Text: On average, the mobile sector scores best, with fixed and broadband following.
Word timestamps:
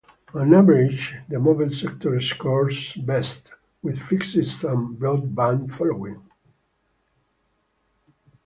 On 0.33 0.51
average, 0.55 1.15
the 1.29 1.39
mobile 1.39 1.69
sector 1.69 2.19
scores 2.21 2.93
best, 2.95 3.53
with 3.83 4.01
fixed 4.01 4.33
and 4.63 4.97
broadband 4.99 5.71
following. 5.71 6.27